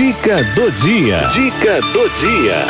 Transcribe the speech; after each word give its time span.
Dica 0.00 0.42
do 0.54 0.70
dia. 0.70 1.18
Dica 1.34 1.78
do 1.92 2.08
dia. 2.20 2.64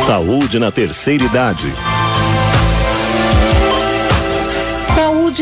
Saúde 0.00 0.58
na 0.58 0.72
terceira 0.72 1.22
idade. 1.22 1.72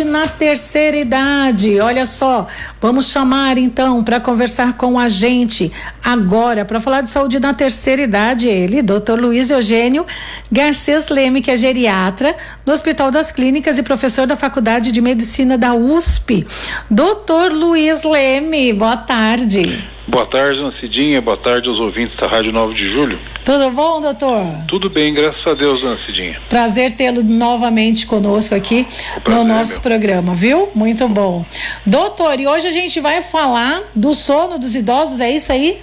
Na 0.04 0.26
terceira 0.26 0.96
idade. 0.96 1.80
Olha 1.80 2.06
só, 2.06 2.46
vamos 2.80 3.06
chamar 3.06 3.58
então 3.58 4.04
para 4.04 4.20
conversar 4.20 4.74
com 4.74 4.98
a 4.98 5.08
gente 5.08 5.72
agora 6.04 6.64
para 6.64 6.80
falar 6.80 7.00
de 7.00 7.10
saúde 7.10 7.40
na 7.40 7.54
terceira 7.54 8.02
idade. 8.02 8.46
Ele, 8.46 8.82
Dr. 8.82 9.18
Luiz 9.18 9.50
Eugênio 9.50 10.04
Garcês 10.50 11.08
Leme, 11.08 11.40
que 11.40 11.50
é 11.50 11.56
geriatra 11.56 12.36
no 12.64 12.72
Hospital 12.72 13.10
das 13.10 13.32
Clínicas 13.32 13.78
e 13.78 13.82
professor 13.82 14.26
da 14.26 14.36
Faculdade 14.36 14.92
de 14.92 15.00
Medicina 15.00 15.56
da 15.56 15.74
USP. 15.74 16.46
Doutor 16.90 17.52
Luiz 17.52 18.02
Leme, 18.04 18.72
boa 18.72 18.96
tarde. 18.96 19.95
Boa 20.08 20.24
tarde, 20.24 20.60
Cidinha. 20.80 21.20
Boa 21.20 21.36
tarde 21.36 21.68
aos 21.68 21.80
ouvintes 21.80 22.16
da 22.16 22.28
Rádio 22.28 22.52
9 22.52 22.74
de 22.74 22.88
Julho. 22.88 23.18
Tudo 23.44 23.70
bom, 23.72 24.00
doutor? 24.00 24.44
Tudo 24.68 24.88
bem, 24.88 25.12
graças 25.12 25.44
a 25.44 25.52
Deus, 25.52 25.80
Cidinha. 26.06 26.40
Prazer 26.48 26.92
tê-lo 26.92 27.24
novamente 27.24 28.06
conosco 28.06 28.54
aqui 28.54 28.86
no 29.26 29.42
nosso 29.42 29.78
é 29.78 29.80
programa, 29.80 30.32
viu? 30.32 30.70
Muito 30.74 31.08
bom. 31.08 31.44
Doutor, 31.84 32.38
e 32.38 32.46
hoje 32.46 32.68
a 32.68 32.72
gente 32.72 33.00
vai 33.00 33.20
falar 33.20 33.82
do 33.94 34.14
sono 34.14 34.58
dos 34.58 34.76
idosos, 34.76 35.18
é 35.18 35.30
isso 35.30 35.50
aí? 35.50 35.80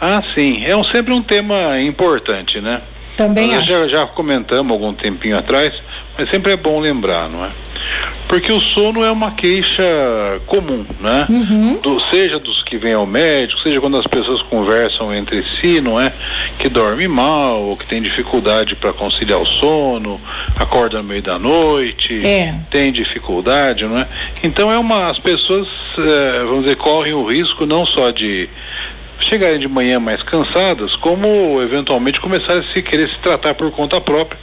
Ah, 0.00 0.22
sim. 0.34 0.64
É 0.64 0.76
um, 0.76 0.84
sempre 0.84 1.12
um 1.12 1.22
tema 1.22 1.80
importante, 1.80 2.60
né? 2.60 2.80
Também 3.16 3.54
Nós 3.54 3.66
já, 3.66 3.88
já 3.88 4.06
comentamos 4.06 4.72
algum 4.72 4.92
tempinho 4.92 5.36
atrás, 5.36 5.74
mas 6.16 6.30
sempre 6.30 6.52
é 6.52 6.56
bom 6.56 6.78
lembrar, 6.78 7.28
não 7.28 7.44
é? 7.44 7.50
Porque 8.28 8.50
o 8.50 8.60
sono 8.60 9.04
é 9.04 9.10
uma 9.10 9.32
queixa 9.32 9.84
comum, 10.46 10.84
né? 11.00 11.26
Uhum. 11.28 11.78
Do, 11.80 12.00
seja 12.00 12.38
dos 12.38 12.62
que 12.62 12.76
vêm 12.76 12.94
ao 12.94 13.06
médico, 13.06 13.60
seja 13.60 13.80
quando 13.80 13.96
as 13.96 14.06
pessoas 14.06 14.42
conversam 14.42 15.14
entre 15.14 15.44
si, 15.60 15.80
não 15.80 16.00
é? 16.00 16.12
Que 16.58 16.68
dorme 16.68 17.06
mal, 17.06 17.62
ou 17.62 17.76
que 17.76 17.86
tem 17.86 18.02
dificuldade 18.02 18.74
para 18.74 18.92
conciliar 18.92 19.38
o 19.38 19.46
sono, 19.46 20.20
acorda 20.56 20.98
no 20.98 21.04
meio 21.04 21.22
da 21.22 21.38
noite, 21.38 22.24
é. 22.24 22.54
tem 22.70 22.90
dificuldade, 22.90 23.84
não 23.84 23.98
é? 23.98 24.08
Então 24.42 24.72
é 24.72 24.78
uma. 24.78 25.10
As 25.10 25.18
pessoas, 25.18 25.68
é, 25.98 26.44
vamos 26.44 26.62
dizer, 26.62 26.76
correm 26.76 27.12
o 27.12 27.24
risco 27.24 27.66
não 27.66 27.84
só 27.84 28.10
de 28.10 28.48
chegarem 29.20 29.58
de 29.58 29.68
manhã 29.68 29.98
mais 29.98 30.22
cansadas, 30.22 30.96
como 30.96 31.60
eventualmente 31.62 32.20
começarem 32.20 32.60
a 32.60 32.72
se 32.72 32.82
querer 32.82 33.08
se 33.08 33.18
tratar 33.18 33.54
por 33.54 33.70
conta 33.70 34.00
própria, 34.00 34.38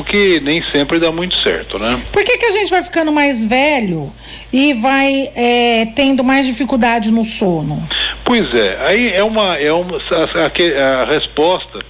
o 0.00 0.04
que 0.04 0.40
nem 0.40 0.62
sempre 0.72 0.98
dá 0.98 1.12
muito 1.12 1.36
certo, 1.36 1.78
né? 1.78 2.00
Por 2.10 2.24
que, 2.24 2.38
que 2.38 2.46
a 2.46 2.50
gente 2.50 2.70
vai 2.70 2.82
ficando 2.82 3.12
mais 3.12 3.44
velho 3.44 4.10
e 4.52 4.72
vai 4.74 5.30
é, 5.34 5.86
tendo 5.94 6.24
mais 6.24 6.46
dificuldade 6.46 7.12
no 7.12 7.24
sono? 7.24 7.86
Pois 8.24 8.52
é, 8.54 8.78
aí 8.86 9.12
é 9.12 9.22
uma, 9.22 9.56
é 9.56 9.72
uma 9.72 9.98
a, 9.98 10.98
a, 10.98 11.02
a 11.02 11.04
resposta 11.04 11.80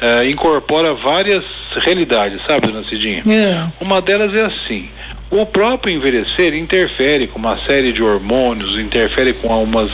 é, 0.00 0.28
incorpora 0.28 0.94
várias 0.94 1.44
realidades, 1.76 2.40
sabe, 2.46 2.68
dona 2.68 2.82
Cidinha? 2.82 3.22
É. 3.28 3.66
Uma 3.80 4.00
delas 4.00 4.34
é 4.34 4.42
assim. 4.42 4.88
O 5.30 5.46
próprio 5.46 5.94
envelhecer 5.94 6.54
interfere 6.54 7.28
com 7.28 7.38
uma 7.38 7.56
série 7.58 7.92
de 7.92 8.02
hormônios, 8.02 8.78
interfere 8.78 9.32
com 9.32 9.52
algumas 9.52 9.90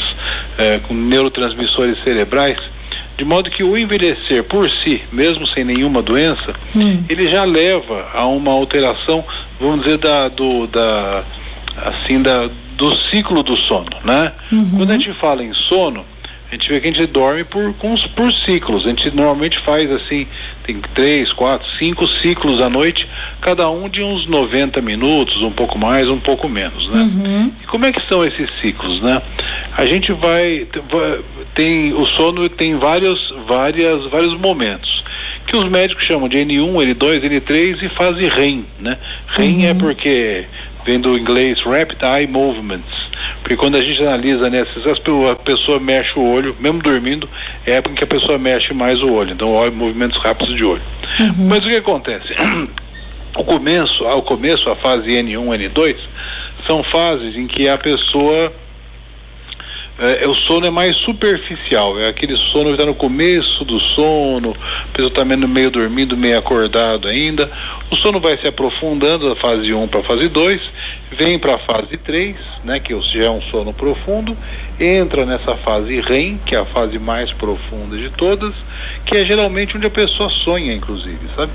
é, 0.57 0.79
com 0.79 0.95
neurotransmissores 0.95 2.03
cerebrais, 2.03 2.59
de 3.17 3.25
modo 3.25 3.51
que 3.51 3.65
o 3.65 3.77
envelhecer 3.77 4.45
por 4.45 4.69
si, 4.69 5.03
mesmo 5.13 5.47
sem 5.47 5.65
nenhuma 5.65 6.03
doença, 6.03 6.55
hum. 6.75 7.03
ele 7.09 7.29
já 7.29 7.45
leva 7.45 8.09
a 8.13 8.27
uma 8.27 8.53
alteração, 8.53 9.25
vamos 9.59 9.85
dizer, 9.85 9.99
da, 9.99 10.29
do, 10.29 10.67
da, 10.67 11.23
assim, 11.77 12.21
da, 12.21 12.51
do 12.77 12.95
ciclo 12.95 13.43
do 13.43 13.57
sono, 13.57 13.89
né? 14.05 14.33
Uhum. 14.53 14.71
Quando 14.77 14.91
a 14.91 14.93
gente 14.95 15.13
fala 15.15 15.43
em 15.43 15.55
sono, 15.55 16.05
gente 16.57 16.69
vê 16.69 16.81
que 16.81 16.89
a 16.89 16.93
gente 16.93 17.07
dorme 17.07 17.45
por, 17.45 17.73
por 18.15 18.33
ciclos. 18.33 18.85
A 18.87 18.89
gente 18.89 19.15
normalmente 19.15 19.59
faz 19.59 19.91
assim, 19.91 20.27
tem 20.65 20.81
três, 20.95 21.33
quatro, 21.33 21.67
cinco 21.79 22.07
ciclos 22.07 22.61
à 22.61 22.69
noite, 22.69 23.09
cada 23.41 23.69
um 23.71 23.89
de 23.89 24.03
uns 24.03 24.27
90 24.27 24.81
minutos, 24.81 25.43
um 25.43 25.51
pouco 25.51 25.79
mais, 25.79 26.09
um 26.09 26.19
pouco 26.19 26.49
menos, 26.49 26.89
né? 26.89 27.01
Uhum. 27.03 27.53
E 27.63 27.67
como 27.67 27.87
é 27.87 27.93
que 27.93 28.07
são 28.09 28.25
esses 28.25 28.49
ciclos, 28.61 29.01
né? 29.01 29.23
A 29.77 29.85
gente 29.87 30.13
vai 30.13 30.67
tem 31.55 31.93
o 31.95 32.05
sono 32.07 32.49
tem 32.49 32.77
vários 32.77 33.33
várias 33.47 34.05
vários 34.07 34.35
momentos 34.39 35.05
que 35.47 35.57
os 35.57 35.65
médicos 35.69 36.05
chamam 36.05 36.29
de 36.29 36.39
N1, 36.39 36.95
N2, 36.95 37.23
N3 37.23 37.83
e 37.83 37.89
fase 37.89 38.27
REM, 38.27 38.65
né? 38.81 38.99
REM 39.29 39.67
é 39.67 39.71
Uhum. 39.73 39.79
porque 39.79 40.45
vem 40.85 41.01
do 41.01 41.17
inglês 41.17 41.61
Rapid 41.63 42.03
Eye 42.03 42.27
Movements, 42.27 43.06
porque 43.41 43.57
quando 43.57 43.77
a 43.77 43.81
gente 43.81 44.03
analisa 44.03 44.47
as 44.91 44.99
pe- 44.99 45.31
a 45.31 45.35
pessoa 45.37 45.79
mexe 45.79 46.19
o 46.19 46.23
olho, 46.25 46.57
mesmo 46.61 46.81
dormindo, 46.83 47.29
é 47.67 47.73
a 47.73 47.75
época 47.77 47.93
em 47.93 47.95
que 47.97 48.05
a 48.05 48.07
pessoa 48.07 48.39
mexe 48.39 48.73
mais 48.75 49.03
o 49.03 49.13
olho, 49.13 49.33
então 49.33 49.53
olha 49.53 49.71
movimentos 49.71 50.19
rápidos 50.19 50.55
de 50.55 50.65
olho. 50.65 50.83
Mas 51.37 51.61
o 51.65 51.69
que 51.69 51.77
acontece? 51.77 52.35
O 53.39 53.45
começo, 53.45 54.07
ao 54.07 54.23
começo, 54.23 54.71
a 54.71 54.75
fase 54.75 55.11
N1, 55.11 55.69
N2, 55.71 55.97
são 56.67 56.83
fases 56.83 57.37
em 57.37 57.47
que 57.47 57.69
a 57.69 57.77
pessoa 57.77 58.51
é, 59.99 60.27
o 60.27 60.35
sono 60.35 60.67
é 60.67 60.71
mais 60.71 60.95
superficial, 60.97 61.99
é 61.99 62.09
aquele 62.09 62.37
sono 62.37 62.67
que 62.67 62.73
está 62.73 62.85
no 62.85 62.95
começo 62.95 63.65
do 63.65 63.81
sono, 63.81 64.55
a 64.85 64.93
pessoa 64.93 65.09
está 65.09 65.25
meio, 65.25 65.49
meio 65.49 65.71
dormindo, 65.71 66.17
meio 66.17 66.39
acordado 66.39 67.09
ainda. 67.09 67.51
O 67.91 67.97
sono 67.97 68.21
vai 68.21 68.37
se 68.37 68.47
aprofundando 68.47 69.29
da 69.29 69.35
fase 69.35 69.73
1 69.73 69.89
para 69.89 70.01
a 70.01 70.03
fase 70.03 70.29
2, 70.29 70.61
vem 71.13 71.39
para 71.39 71.55
a 71.55 71.59
fase 71.59 71.97
3, 71.97 72.37
né, 72.63 72.79
que 72.79 72.99
já 73.01 73.25
é 73.25 73.31
um 73.31 73.41
sono 73.41 73.73
profundo, 73.73 74.37
entra 74.79 75.25
nessa 75.25 75.57
fase 75.57 75.99
REM, 76.01 76.39
que 76.45 76.55
é 76.55 76.59
a 76.59 76.67
fase 76.67 76.99
mais 76.99 77.33
profunda 77.33 77.97
de 77.97 78.11
todas, 78.11 78.53
que 79.07 79.17
é 79.17 79.25
geralmente 79.25 79.79
onde 79.79 79.87
a 79.87 79.91
pessoa 79.91 80.29
sonha, 80.29 80.75
inclusive, 80.75 81.21
sabe? 81.35 81.53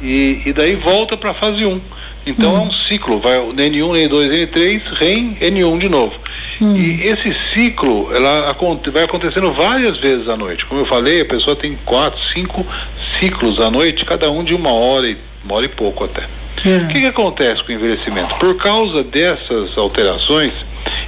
E, 0.00 0.42
e 0.46 0.52
daí 0.52 0.76
volta 0.76 1.16
para 1.16 1.30
a 1.32 1.34
fase 1.34 1.64
1. 1.64 1.80
Então 2.26 2.56
é 2.56 2.60
um 2.60 2.72
ciclo, 2.72 3.20
vai 3.20 3.38
o 3.38 3.52
N1, 3.52 4.08
N2, 4.08 4.50
N3, 4.50 4.82
REM, 4.94 5.36
N1 5.40 5.78
de 5.78 5.88
novo. 5.88 6.25
E 6.60 7.02
esse 7.02 7.36
ciclo 7.52 8.14
ela 8.14 8.54
vai 8.92 9.04
acontecendo 9.04 9.52
várias 9.52 9.98
vezes 9.98 10.28
à 10.28 10.36
noite. 10.36 10.64
Como 10.64 10.80
eu 10.80 10.86
falei, 10.86 11.20
a 11.20 11.24
pessoa 11.24 11.54
tem 11.54 11.76
quatro, 11.84 12.20
cinco 12.32 12.66
ciclos 13.18 13.60
à 13.60 13.70
noite, 13.70 14.04
cada 14.04 14.30
um 14.30 14.42
de 14.42 14.54
uma 14.54 14.72
hora 14.72 15.08
e 15.08 15.16
uma 15.44 15.54
hora 15.56 15.66
e 15.66 15.68
pouco 15.68 16.04
até. 16.04 16.22
O 16.22 16.88
que, 16.88 17.00
que 17.00 17.06
acontece 17.06 17.62
com 17.62 17.70
o 17.70 17.74
envelhecimento? 17.74 18.34
Por 18.36 18.56
causa 18.56 19.04
dessas 19.04 19.76
alterações, 19.76 20.52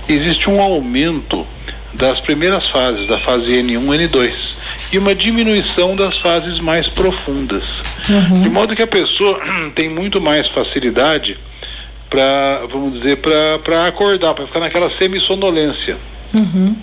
existe 0.09 0.49
um 0.49 0.61
aumento 0.61 1.47
das 1.95 2.21
primeiras 2.21 2.69
fases, 2.69 3.09
da 3.09 3.19
fase 3.19 3.47
N1, 3.47 4.09
N2, 4.09 4.33
e 4.93 4.99
uma 4.99 5.15
diminuição 5.15 5.97
das 5.97 6.19
fases 6.19 6.61
mais 6.61 6.87
profundas. 6.89 7.65
De 8.43 8.49
modo 8.49 8.77
que 8.77 8.83
a 8.83 8.87
pessoa 8.87 9.41
tem 9.75 9.89
muito 9.89 10.21
mais 10.21 10.47
facilidade 10.49 11.37
para, 12.09 12.63
vamos 12.71 12.95
dizer, 13.01 13.19
para 13.19 13.87
acordar, 13.87 14.35
para 14.35 14.47
ficar 14.47 14.61
naquela 14.61 14.91
semissonolência. 14.97 15.97
Uhum. 16.35 16.77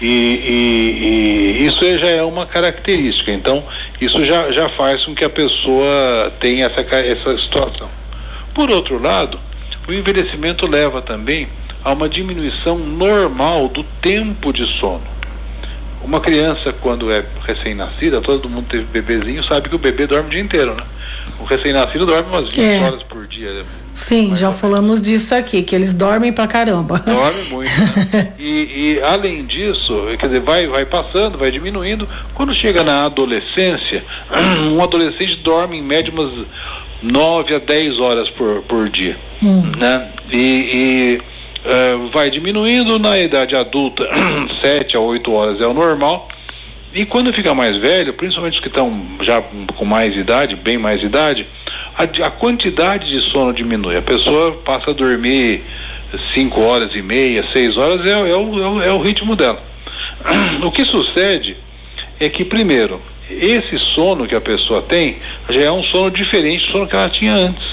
E, 0.00 0.06
e- 0.06 1.56
e 1.62 1.66
isso 1.66 1.98
já 1.98 2.08
é 2.08 2.22
uma 2.22 2.46
característica. 2.46 3.30
Então, 3.32 3.62
isso 4.00 4.22
já, 4.24 4.50
já 4.52 4.68
faz 4.70 5.04
com 5.04 5.14
que 5.14 5.24
a 5.24 5.30
pessoa 5.30 6.32
tenha 6.40 6.66
essa, 6.66 6.80
essa 6.96 7.36
situação. 7.38 7.88
Por 8.54 8.70
outro 8.70 9.00
lado, 9.02 9.38
o 9.86 9.92
envelhecimento 9.92 10.66
leva 10.66 11.02
também 11.02 11.48
a 11.84 11.92
uma 11.92 12.08
diminuição 12.08 12.78
normal 12.78 13.68
do 13.68 13.82
tempo 14.00 14.52
de 14.52 14.66
sono. 14.66 15.02
Uma 16.02 16.20
criança, 16.20 16.72
quando 16.72 17.10
é 17.12 17.24
recém-nascida, 17.46 18.20
todo 18.20 18.48
mundo 18.48 18.66
teve 18.68 18.84
bebezinho, 18.84 19.42
sabe 19.44 19.68
que 19.68 19.74
o 19.74 19.78
bebê 19.78 20.06
dorme 20.06 20.28
o 20.28 20.30
dia 20.30 20.40
inteiro, 20.40 20.74
né? 20.74 20.82
O 21.40 21.44
recém-nascido 21.44 22.04
dorme 22.04 22.28
umas 22.28 22.48
20 22.52 22.60
É. 22.60 22.80
horas 22.82 23.02
por 23.04 23.26
dia. 23.26 23.52
né? 23.52 23.64
Sim, 23.92 24.34
já 24.36 24.52
falamos 24.52 25.00
disso 25.00 25.34
aqui, 25.34 25.62
que 25.62 25.74
eles 25.74 25.92
dormem 25.94 26.32
pra 26.32 26.46
caramba. 26.46 26.98
Dorme 26.98 27.42
muito. 27.50 27.70
Né? 28.12 28.32
E, 28.38 28.96
e, 28.96 29.02
além 29.02 29.44
disso, 29.44 29.94
quer 30.18 30.26
dizer, 30.26 30.40
vai, 30.40 30.66
vai 30.66 30.84
passando, 30.84 31.36
vai 31.38 31.50
diminuindo. 31.50 32.08
Quando 32.34 32.54
chega 32.54 32.82
na 32.84 33.04
adolescência, 33.06 34.04
um 34.70 34.82
adolescente 34.82 35.36
dorme 35.36 35.76
em 35.78 35.82
média 35.82 36.12
umas 36.12 36.32
9 37.02 37.54
a 37.54 37.58
10 37.58 37.98
horas 38.00 38.28
por, 38.30 38.62
por 38.62 38.88
dia. 38.88 39.16
Né? 39.42 40.08
E, 40.30 40.36
e, 40.38 41.22
eh, 41.64 41.94
vai 42.12 42.30
diminuindo 42.30 42.98
na 42.98 43.18
idade 43.18 43.54
adulta, 43.56 44.04
7 44.62 44.96
a 44.96 45.00
8 45.00 45.30
horas 45.32 45.60
é 45.60 45.66
o 45.66 45.74
normal. 45.74 46.28
E 46.92 47.04
quando 47.04 47.32
fica 47.32 47.54
mais 47.54 47.76
velho, 47.76 48.14
principalmente 48.14 48.54
os 48.54 48.60
que 48.60 48.68
estão 48.68 49.02
já 49.20 49.42
com 49.76 49.84
mais 49.84 50.16
idade, 50.16 50.56
bem 50.56 50.78
mais 50.78 51.02
idade, 51.02 51.46
a, 51.96 52.04
a 52.26 52.30
quantidade 52.30 53.08
de 53.08 53.20
sono 53.20 53.52
diminui. 53.52 53.96
A 53.96 54.02
pessoa 54.02 54.52
passa 54.64 54.90
a 54.90 54.94
dormir 54.94 55.62
5 56.32 56.60
horas 56.60 56.94
e 56.94 57.02
meia, 57.02 57.44
6 57.52 57.76
horas, 57.76 58.06
é, 58.06 58.10
é 58.10 58.36
o, 58.36 58.82
é, 58.82 58.92
o, 58.92 59.02
é 59.02 59.04
ritmo 59.04 59.36
dela. 59.36 59.62
O 60.64 60.72
que 60.72 60.84
sucede 60.84 61.56
é 62.18 62.28
que, 62.28 62.44
primeiro, 62.44 63.00
esse 63.30 63.78
sono 63.78 64.26
que 64.26 64.34
a 64.34 64.40
pessoa 64.40 64.82
tem 64.82 65.18
já 65.48 65.62
é 65.62 65.70
um 65.70 65.82
sono 65.82 66.10
diferente 66.10 66.66
do 66.66 66.72
sono 66.72 66.88
que 66.88 66.96
ela 66.96 67.10
tinha 67.10 67.34
antes. 67.34 67.66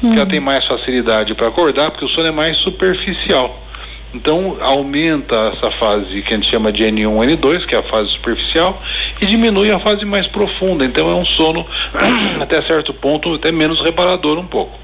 Que 0.00 0.16
ela 0.16 0.26
tem 0.26 0.40
mais 0.40 0.64
facilidade 0.64 1.34
para 1.34 1.48
acordar, 1.48 1.90
porque 1.90 2.04
o 2.04 2.08
sono 2.08 2.28
é 2.28 2.30
mais 2.30 2.56
superficial. 2.58 3.67
Então 4.14 4.56
aumenta 4.60 5.52
essa 5.54 5.70
fase 5.72 6.22
que 6.22 6.32
a 6.32 6.36
gente 6.36 6.50
chama 6.50 6.72
de 6.72 6.82
N1, 6.84 7.36
N2, 7.36 7.66
que 7.66 7.74
é 7.74 7.78
a 7.78 7.82
fase 7.82 8.10
superficial, 8.10 8.82
e 9.20 9.26
diminui 9.26 9.70
a 9.70 9.78
fase 9.78 10.04
mais 10.04 10.26
profunda. 10.26 10.84
Então 10.84 11.10
é 11.10 11.14
um 11.14 11.26
sono 11.26 11.66
até 12.40 12.62
certo 12.62 12.94
ponto 12.94 13.34
até 13.34 13.52
menos 13.52 13.80
reparador 13.80 14.38
um 14.38 14.46
pouco. 14.46 14.78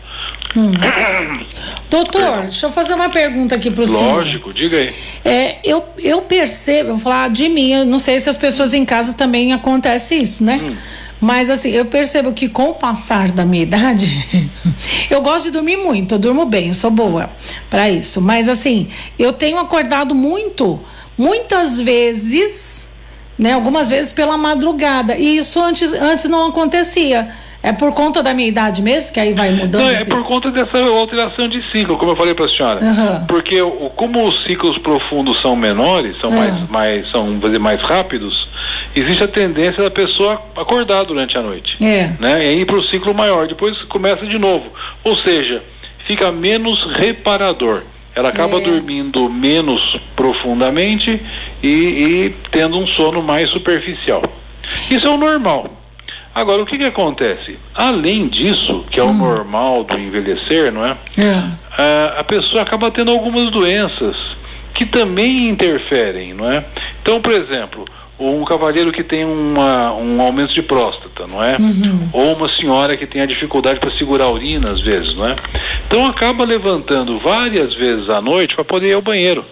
Hum. 0.57 0.71
Doutor, 1.91 2.43
deixa 2.43 2.67
eu 2.67 2.71
fazer 2.71 2.95
uma 2.95 3.09
pergunta 3.09 3.55
aqui 3.55 3.71
para 3.71 3.83
o 3.83 3.87
senhor. 3.87 4.17
Lógico, 4.17 4.53
diga 4.53 4.77
aí. 4.77 4.95
É, 5.25 5.59
eu, 5.65 5.85
eu 5.99 6.23
percebo, 6.23 6.91
vou 6.91 6.99
falar 6.99 7.31
de 7.31 7.49
mim, 7.49 7.73
eu 7.73 7.87
não 7.87 7.99
sei 7.99 8.21
se 8.21 8.29
as 8.29 8.37
pessoas 8.37 8.75
em 8.75 8.85
casa 8.85 9.15
também 9.15 9.53
acontece 9.53 10.15
isso, 10.17 10.45
né? 10.45 10.61
Hum. 10.63 10.77
Mas 11.21 11.49
assim, 11.49 11.71
eu 11.71 11.87
percebo 11.87 12.33
que 12.33 12.49
com 12.49 12.71
o 12.71 12.75
passar 12.75 13.31
da 13.31 13.45
minha 13.45 13.63
idade, 13.63 14.07
eu 15.09 15.23
gosto 15.23 15.45
de 15.45 15.53
dormir 15.53 15.77
muito, 15.77 16.17
eu 16.17 16.19
durmo 16.19 16.45
bem, 16.45 16.69
eu 16.69 16.75
sou 16.75 16.91
boa 16.91 17.31
para 17.71 17.89
isso. 17.89 18.21
Mas 18.21 18.49
assim, 18.49 18.89
eu 19.19 19.33
tenho 19.33 19.59
acordado 19.59 20.15
muito, 20.15 20.81
muitas 21.17 21.81
vezes, 21.81 22.89
né? 23.39 23.53
Algumas 23.53 23.89
vezes 23.89 24.13
pela 24.13 24.37
madrugada. 24.37 25.17
E 25.17 25.39
isso 25.39 25.61
antes, 25.61 25.93
antes 25.93 26.29
não 26.29 26.49
acontecia. 26.49 27.29
É 27.65 27.73
por 27.73 27.95
conta 27.95 28.23
da 28.23 28.35
minha 28.35 28.47
idade 28.47 28.83
mesmo, 28.83 29.11
que 29.11 29.19
aí 29.19 29.33
vai 29.33 29.51
mudando? 29.51 29.85
Não, 29.85 29.91
é 29.91 30.05
por 30.05 30.23
conta 30.27 30.51
dessa 30.51 30.79
alteração 30.81 31.49
de 31.49 31.63
ciclo, 31.71 31.97
como 31.97 32.13
eu 32.13 32.17
falei 32.17 32.35
para 32.35 32.45
a 32.45 32.49
senhora. 32.49 32.85
Uhum. 32.85 33.27
Porque 33.27 33.63
o, 33.63 33.89
como 33.97 34.29
os 34.29 34.45
ciclos 34.45 34.77
profundos 34.77 35.41
são 35.41 35.57
menores, 35.57 36.15
são, 36.21 36.29
uhum. 36.29 36.37
mais, 36.37 36.69
mais, 36.69 37.11
são 37.11 37.39
dizer, 37.39 37.59
mais 37.59 37.81
rápidos, 37.81 38.47
existe 38.95 39.25
a 39.25 39.29
tendência 39.29 39.83
da 39.83 39.91
pessoa 39.91 40.41
acordar 40.57 41.05
durante 41.05 41.37
a 41.37 41.43
noite. 41.43 41.83
É. 41.85 42.13
Né? 42.19 42.53
E 42.53 42.61
ir 42.61 42.65
para 42.65 42.77
o 42.77 42.85
ciclo 42.85 43.15
maior, 43.15 43.47
depois 43.47 43.83
começa 43.85 44.27
de 44.27 44.39
novo. 44.39 44.67
Ou 45.03 45.17
seja, 45.17 45.63
fica 46.07 46.31
menos 46.31 46.85
reparador. 46.97 47.83
Ela 48.15 48.29
acaba 48.29 48.59
é. 48.59 48.61
dormindo 48.61 49.29
menos 49.29 49.99
profundamente 50.15 51.21
e, 51.63 51.69
e 51.69 52.37
tendo 52.51 52.79
um 52.79 52.87
sono 52.87 53.23
mais 53.23 53.51
superficial. 53.51 54.23
Isso 54.91 55.07
é 55.07 55.11
o 55.11 55.17
normal. 55.17 55.71
Agora, 56.35 56.63
o 56.63 56.67
que, 56.67 56.79
que 56.79 56.85
acontece? 56.85 57.59
Além 57.75 58.27
disso, 58.27 58.85
que 58.91 58.99
é 58.99 59.03
o 59.03 59.09
hum. 59.09 59.15
normal 59.15 59.85
do 59.85 59.99
envelhecer, 59.99 60.73
não 60.73 60.85
é? 60.85 60.97
é. 61.17 61.45
A, 61.77 62.21
a 62.21 62.25
pessoa 62.25 62.63
acaba 62.63 62.91
tendo 62.91 63.13
algumas 63.13 63.51
doenças 63.51 64.17
que 64.75 64.85
também 64.85 65.49
interferem, 65.49 66.35
não 66.35 66.51
é? 66.51 66.65
Então, 67.01 67.21
por 67.21 67.33
exemplo, 67.33 67.85
um 68.19 68.45
cavalheiro 68.45 68.93
que 68.93 69.03
tem 69.03 69.25
uma, 69.25 69.93
um 69.93 70.21
aumento 70.21 70.55
de 70.55 70.63
próstata, 70.63 71.27
não 71.27 71.43
é? 71.43 71.57
Uhum. 71.59 72.09
Ou 72.13 72.35
uma 72.35 72.49
senhora 72.49 72.97
que 72.97 73.07
tem 73.07 73.21
a 73.21 73.27
dificuldade 73.27 73.81
para 73.81 73.91
segurar 73.91 74.27
a 74.27 74.31
urina 74.31 74.71
às 74.71 74.81
vezes, 74.81 75.15
não 75.15 75.29
é? 75.29 75.37
Então 75.87 76.07
acaba 76.07 76.45
levantando 76.45 77.19
várias 77.19 77.75
vezes 77.75 78.09
à 78.09 78.21
noite 78.21 78.55
para 78.55 78.65
poder 78.65 78.91
ir 78.91 78.95
ao 78.95 79.03
banheiro. 79.03 79.45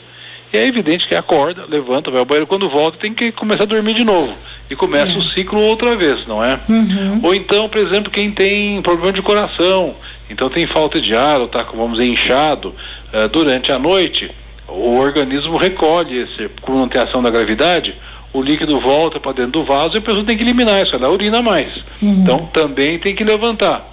E 0.52 0.56
é 0.58 0.66
evidente 0.66 1.08
que 1.08 1.14
acorda, 1.14 1.64
levanta, 1.66 2.10
vai 2.10 2.20
ao 2.20 2.26
banheiro, 2.26 2.46
quando 2.46 2.68
volta 2.68 2.98
tem 2.98 3.12
que 3.12 3.32
começar 3.32 3.62
a 3.62 3.66
dormir 3.66 3.94
de 3.94 4.04
novo. 4.04 4.32
E 4.70 4.76
começa 4.76 5.12
é. 5.12 5.16
o 5.16 5.22
ciclo 5.22 5.60
outra 5.60 5.96
vez, 5.96 6.26
não 6.26 6.44
é? 6.44 6.60
Uhum. 6.68 7.20
Ou 7.22 7.34
então, 7.34 7.68
por 7.68 7.80
exemplo, 7.80 8.10
quem 8.10 8.30
tem 8.30 8.80
problema 8.82 9.12
de 9.12 9.22
coração, 9.22 9.94
então 10.30 10.48
tem 10.50 10.66
falta 10.66 11.00
de 11.00 11.16
ar, 11.16 11.40
ou 11.40 11.46
está, 11.46 11.62
vamos 11.62 11.98
dizer, 11.98 12.10
inchado, 12.10 12.74
uh, 13.12 13.28
durante 13.28 13.72
a 13.72 13.78
noite, 13.78 14.30
o 14.68 14.98
organismo 14.98 15.56
recolhe 15.56 16.18
esse, 16.20 16.48
por 16.48 16.74
não 16.74 16.86
ter 16.86 16.98
ação 16.98 17.22
da 17.22 17.30
gravidade, 17.30 17.94
o 18.32 18.40
líquido 18.40 18.80
volta 18.80 19.20
para 19.20 19.32
dentro 19.32 19.52
do 19.52 19.64
vaso 19.64 19.96
e 19.96 19.98
a 19.98 20.02
pessoa 20.02 20.24
tem 20.24 20.36
que 20.36 20.42
eliminar 20.42 20.82
isso, 20.82 20.96
ela 20.96 21.10
urina 21.10 21.42
mais. 21.42 21.74
Uhum. 22.00 22.22
Então 22.22 22.46
também 22.52 22.98
tem 22.98 23.14
que 23.14 23.24
levantar. 23.24 23.88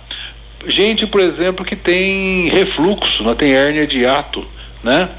Gente, 0.68 1.06
por 1.08 1.22
exemplo, 1.22 1.66
que 1.66 1.76
tem 1.76 2.50
refluxo, 2.50 3.24
não 3.24 3.36
tem 3.36 3.54
hérnia 3.54 3.88
de 3.88 4.06
ato, 4.06 4.46
né? 4.84 5.10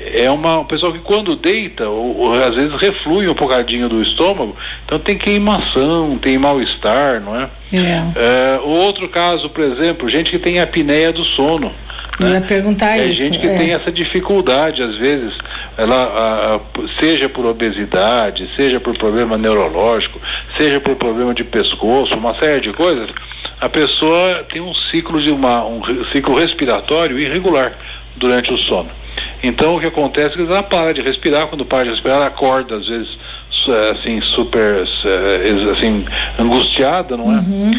é 0.00 0.30
uma 0.30 0.64
pessoa 0.64 0.92
que 0.92 0.98
quando 0.98 1.36
deita, 1.36 1.88
ou, 1.88 2.16
ou, 2.16 2.42
às 2.42 2.54
vezes 2.54 2.74
reflui 2.80 3.28
um 3.28 3.34
bocadinho 3.34 3.88
do 3.88 4.00
estômago, 4.00 4.56
então 4.84 4.98
tem 4.98 5.16
queimação, 5.16 6.18
tem 6.18 6.38
mal-estar, 6.38 7.20
não 7.20 7.38
é? 7.38 7.48
É. 7.72 8.02
é? 8.16 8.60
O 8.64 8.68
outro 8.68 9.08
caso, 9.08 9.50
por 9.50 9.62
exemplo, 9.62 10.08
gente 10.08 10.30
que 10.30 10.38
tem 10.38 10.58
apneia 10.58 11.12
do 11.12 11.24
sono. 11.24 11.70
Né? 12.20 12.32
ia 12.34 12.40
perguntar 12.40 12.98
é 12.98 13.06
isso. 13.06 13.22
gente 13.22 13.38
que 13.38 13.46
é. 13.46 13.58
tem 13.58 13.72
essa 13.72 13.90
dificuldade, 13.90 14.82
às 14.82 14.96
vezes, 14.96 15.32
ela, 15.76 16.60
a, 16.64 16.80
seja 17.00 17.28
por 17.28 17.46
obesidade, 17.46 18.48
seja 18.56 18.78
por 18.78 18.96
problema 18.96 19.38
neurológico, 19.38 20.20
seja 20.56 20.80
por 20.80 20.96
problema 20.96 21.34
de 21.34 21.44
pescoço, 21.44 22.16
uma 22.16 22.34
série 22.38 22.60
de 22.60 22.72
coisas, 22.72 23.08
a 23.60 23.68
pessoa 23.68 24.44
tem 24.50 24.60
um 24.60 24.74
ciclo 24.74 25.20
de 25.20 25.30
uma, 25.30 25.64
um 25.66 25.82
ciclo 26.12 26.38
respiratório 26.38 27.18
irregular 27.18 27.72
durante 28.16 28.52
o 28.52 28.58
sono. 28.58 28.90
Então 29.42 29.76
o 29.76 29.80
que 29.80 29.86
acontece 29.86 30.34
é 30.34 30.36
que 30.36 30.42
ela 30.42 30.62
para 30.62 30.92
de 30.92 31.00
respirar, 31.00 31.46
quando 31.46 31.64
para 31.64 31.84
de 31.84 31.90
respirar, 31.90 32.18
ela 32.18 32.26
acorda, 32.26 32.76
às 32.76 32.88
vezes, 32.88 33.18
assim, 33.92 34.20
super 34.20 34.84
é, 35.04 35.72
assim, 35.72 36.04
angustiada, 36.38 37.16
não 37.16 37.32
é? 37.32 37.36
Uhum. 37.36 37.70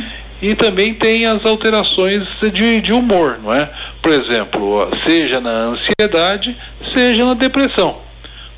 E 0.42 0.56
também 0.56 0.94
tem 0.94 1.26
as 1.28 1.46
alterações 1.46 2.28
de, 2.52 2.82
de 2.82 2.92
humor, 2.92 3.40
não 3.44 3.54
é? 3.54 3.70
Por 4.02 4.12
exemplo, 4.12 4.90
seja 5.06 5.40
na 5.40 5.74
ansiedade, 5.74 6.56
seja 6.94 7.26
na 7.26 7.34
depressão. 7.34 7.98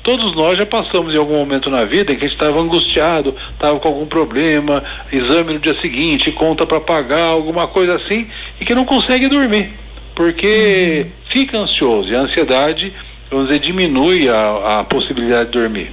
Todos 0.02 0.34
nós 0.34 0.58
já 0.58 0.66
passamos 0.66 1.14
em 1.14 1.18
algum 1.18 1.36
momento 1.36 1.70
na 1.70 1.84
vida 1.84 2.12
em 2.12 2.16
que 2.16 2.24
a 2.24 2.28
gente 2.28 2.36
estava 2.36 2.60
angustiado, 2.60 3.34
estava 3.52 3.78
com 3.80 3.88
algum 3.88 4.06
problema, 4.06 4.82
exame 5.10 5.54
no 5.54 5.58
dia 5.58 5.78
seguinte, 5.80 6.30
conta 6.30 6.66
para 6.66 6.80
pagar, 6.80 7.24
alguma 7.28 7.66
coisa 7.66 7.96
assim, 7.96 8.26
e 8.60 8.64
que 8.64 8.74
não 8.74 8.84
consegue 8.84 9.28
dormir 9.28 9.84
porque 10.14 11.04
uhum. 11.04 11.10
fica 11.28 11.58
ansioso 11.58 12.08
e 12.08 12.14
a 12.14 12.20
ansiedade, 12.20 12.92
vamos 13.30 13.48
dizer, 13.48 13.58
diminui 13.58 14.28
a, 14.28 14.80
a 14.80 14.84
possibilidade 14.84 15.50
de 15.50 15.58
dormir. 15.58 15.90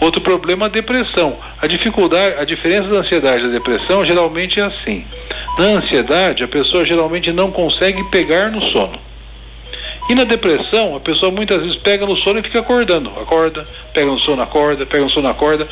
Outro 0.00 0.20
problema 0.20 0.66
é 0.66 0.68
a 0.68 0.70
depressão. 0.70 1.36
A 1.60 1.66
dificuldade, 1.66 2.36
a 2.38 2.44
diferença 2.44 2.88
da 2.88 2.98
ansiedade 2.98 3.44
e 3.44 3.46
da 3.46 3.52
depressão 3.52 4.04
geralmente 4.04 4.60
é 4.60 4.64
assim. 4.64 5.04
Na 5.58 5.64
ansiedade, 5.64 6.42
a 6.42 6.48
pessoa 6.48 6.84
geralmente 6.84 7.32
não 7.32 7.50
consegue 7.50 8.02
pegar 8.04 8.50
no 8.50 8.62
sono. 8.62 8.98
E 10.08 10.14
na 10.14 10.24
depressão, 10.24 10.94
a 10.96 11.00
pessoa 11.00 11.32
muitas 11.32 11.60
vezes 11.60 11.76
pega 11.76 12.04
no 12.04 12.16
sono 12.16 12.40
e 12.40 12.42
fica 12.42 12.60
acordando. 12.60 13.08
Acorda, 13.10 13.66
pega 13.92 14.06
no 14.06 14.18
sono, 14.18 14.42
acorda, 14.42 14.84
pega 14.84 15.02
no 15.02 15.10
sono, 15.10 15.28
acorda. 15.28 15.66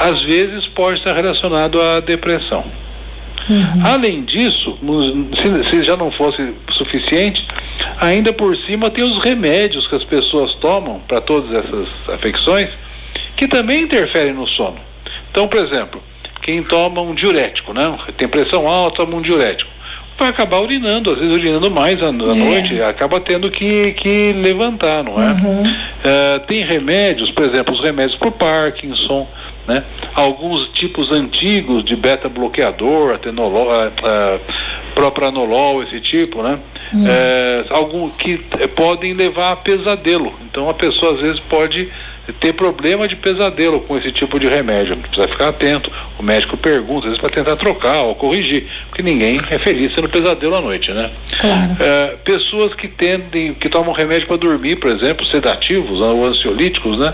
Às 0.00 0.22
vezes 0.22 0.66
pode 0.66 0.98
estar 0.98 1.14
relacionado 1.14 1.80
à 1.80 2.00
depressão. 2.00 2.64
Uhum. 3.48 3.84
Além 3.84 4.24
disso, 4.24 4.78
se, 5.36 5.70
se, 5.70 5.82
já 5.82 5.96
não 5.98 6.10
fosse 6.10 6.54
suficiente, 6.70 7.46
ainda 8.00 8.32
por 8.32 8.56
cima 8.56 8.88
tem 8.88 9.04
os 9.04 9.18
remédios 9.18 9.86
que 9.86 9.94
as 9.94 10.04
pessoas 10.04 10.54
tomam 10.54 11.00
para 11.00 11.20
todas 11.20 11.52
essas 11.52 11.88
afecções 12.08 12.70
que 13.36 13.46
também 13.46 13.82
interferem 13.82 14.32
no 14.32 14.48
sono. 14.48 14.78
Então, 15.30 15.46
por 15.46 15.58
exemplo, 15.60 16.02
quem 16.44 16.62
toma 16.62 17.00
um 17.00 17.14
diurético, 17.14 17.72
né? 17.72 17.98
Tem 18.18 18.28
pressão 18.28 18.68
alta, 18.68 18.98
toma 18.98 19.16
um 19.16 19.22
diurético. 19.22 19.70
Vai 20.18 20.28
acabar 20.28 20.60
urinando, 20.60 21.10
às 21.10 21.18
vezes 21.18 21.34
urinando 21.34 21.70
mais 21.70 22.00
à, 22.02 22.08
é. 22.08 22.12
noite, 22.12 22.82
acaba 22.82 23.18
tendo 23.18 23.50
que, 23.50 23.92
que 23.92 24.32
levantar, 24.34 25.02
não 25.02 25.20
é? 25.20 25.32
Uhum. 25.32 25.62
Uh, 25.62 26.40
tem 26.46 26.62
remédios, 26.62 27.30
por 27.30 27.46
exemplo, 27.46 27.72
os 27.72 27.80
remédios 27.80 28.14
para 28.14 28.28
o 28.28 28.32
Parkinson, 28.32 29.26
né? 29.66 29.82
Alguns 30.14 30.68
tipos 30.68 31.10
antigos 31.10 31.82
de 31.82 31.96
beta-bloqueador, 31.96 33.14
atenolol, 33.14 33.68
uh, 33.68 33.88
uh, 33.88 34.40
propranolol, 34.94 35.82
esse 35.82 35.98
tipo, 35.98 36.42
né? 36.42 36.58
Hum. 36.92 37.04
É, 37.08 37.64
algum, 37.70 38.08
que 38.10 38.36
podem 38.76 39.14
levar 39.14 39.52
a 39.52 39.56
pesadelo. 39.56 40.34
Então 40.44 40.68
a 40.68 40.74
pessoa 40.74 41.14
às 41.14 41.20
vezes 41.20 41.40
pode 41.40 41.88
ter 42.32 42.52
problema 42.54 43.06
de 43.06 43.16
pesadelo 43.16 43.80
com 43.80 43.98
esse 43.98 44.10
tipo 44.10 44.38
de 44.38 44.46
remédio. 44.46 44.96
Precisa 44.96 45.28
ficar 45.28 45.48
atento. 45.48 45.90
O 46.18 46.22
médico 46.22 46.56
pergunta, 46.56 47.06
às 47.06 47.12
vezes, 47.12 47.18
para 47.18 47.30
tentar 47.30 47.56
trocar 47.56 48.02
ou 48.02 48.14
corrigir, 48.14 48.66
porque 48.88 49.02
ninguém 49.02 49.40
é 49.50 49.58
feliz 49.58 49.94
sendo 49.94 50.08
pesadelo 50.08 50.54
à 50.54 50.60
noite, 50.60 50.92
né? 50.92 51.10
Claro. 51.38 51.76
É, 51.80 52.16
pessoas 52.24 52.74
que 52.74 52.88
tendem, 52.88 53.52
que 53.52 53.68
tomam 53.68 53.92
remédio 53.92 54.26
para 54.26 54.36
dormir, 54.36 54.76
por 54.76 54.90
exemplo, 54.90 55.26
sedativos 55.26 56.00
ou 56.00 56.26
ansiolíticos, 56.26 56.96
né? 56.96 57.12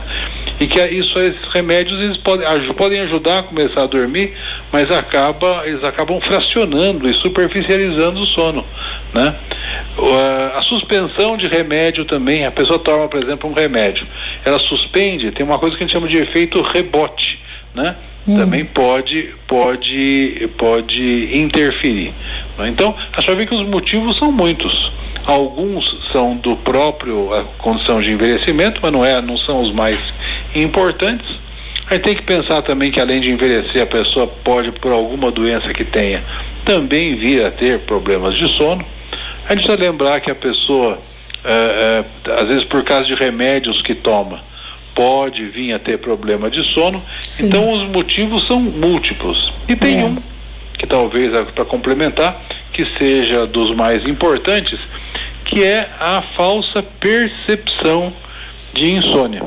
E 0.60 0.66
que 0.66 0.80
isso, 0.88 1.18
esses 1.18 1.44
remédios 1.52 1.98
eles 2.00 2.16
podem, 2.16 2.46
podem 2.74 3.00
ajudar 3.00 3.38
a 3.38 3.42
começar 3.42 3.82
a 3.82 3.86
dormir, 3.86 4.34
mas 4.70 4.90
acaba, 4.90 5.62
eles 5.64 5.82
acabam 5.82 6.20
fracionando 6.20 7.08
e 7.08 7.14
superficializando 7.14 8.20
o 8.20 8.26
sono, 8.26 8.64
né? 9.12 9.34
A 10.56 10.62
suspensão 10.62 11.36
de 11.36 11.46
remédio 11.46 12.04
também, 12.04 12.44
a 12.44 12.50
pessoa 12.50 12.78
toma, 12.78 13.08
por 13.08 13.22
exemplo, 13.22 13.48
um 13.48 13.52
remédio, 13.52 14.06
ela 14.44 14.58
suspende, 14.58 15.30
tem 15.30 15.44
uma 15.44 15.58
coisa 15.58 15.76
que 15.76 15.82
a 15.82 15.86
gente 15.86 15.92
chama 15.92 16.08
de 16.08 16.16
efeito 16.16 16.60
rebote, 16.62 17.40
né? 17.74 17.96
Hum. 18.28 18.36
Também 18.36 18.64
pode, 18.64 19.34
pode, 19.46 20.48
pode 20.56 21.36
interferir. 21.36 22.12
Né? 22.58 22.68
Então, 22.68 22.94
a 23.12 23.20
gente 23.20 23.26
vai 23.28 23.36
ver 23.36 23.46
que 23.46 23.54
os 23.54 23.62
motivos 23.62 24.16
são 24.18 24.30
muitos. 24.30 24.92
Alguns 25.26 26.08
são 26.12 26.36
do 26.36 26.56
próprio 26.56 27.32
a 27.34 27.44
condição 27.58 28.00
de 28.00 28.10
envelhecimento, 28.10 28.80
mas 28.82 28.92
não, 28.92 29.04
é, 29.04 29.20
não 29.22 29.36
são 29.36 29.60
os 29.60 29.70
mais 29.70 29.98
importantes. 30.54 31.26
A 31.86 31.94
gente 31.94 32.04
tem 32.04 32.14
que 32.14 32.22
pensar 32.22 32.62
também 32.62 32.90
que 32.90 33.00
além 33.00 33.20
de 33.20 33.30
envelhecer, 33.30 33.82
a 33.82 33.86
pessoa 33.86 34.26
pode, 34.26 34.70
por 34.70 34.92
alguma 34.92 35.30
doença 35.30 35.72
que 35.72 35.84
tenha, 35.84 36.22
também 36.64 37.16
vir 37.16 37.44
a 37.44 37.50
ter 37.50 37.80
problemas 37.80 38.34
de 38.34 38.46
sono. 38.48 38.84
A 39.50 39.52
gente 39.52 39.64
precisa 39.64 39.90
lembrar 39.90 40.20
que 40.20 40.30
a 40.30 40.34
pessoa, 40.34 40.96
é, 41.44 42.04
é, 42.24 42.32
às 42.40 42.46
vezes 42.46 42.62
por 42.62 42.84
causa 42.84 43.04
de 43.04 43.14
remédios 43.14 43.82
que 43.82 43.96
toma, 43.96 44.44
pode 44.94 45.44
vir 45.46 45.72
a 45.72 45.78
ter 45.80 45.98
problema 45.98 46.48
de 46.48 46.62
sono. 46.62 47.02
Sim. 47.28 47.48
Então 47.48 47.68
os 47.68 47.80
motivos 47.80 48.46
são 48.46 48.60
múltiplos. 48.60 49.52
E 49.68 49.74
tem 49.74 50.02
é. 50.02 50.04
um 50.04 50.16
que 50.78 50.86
talvez 50.86 51.32
para 51.50 51.64
complementar, 51.64 52.40
que 52.72 52.86
seja 52.96 53.44
dos 53.44 53.74
mais 53.74 54.06
importantes, 54.06 54.78
que 55.44 55.64
é 55.64 55.90
a 55.98 56.22
falsa 56.36 56.80
percepção 56.80 58.12
de 58.72 58.92
insônia. 58.92 59.42